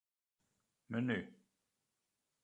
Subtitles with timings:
[0.89, 1.17] Menu.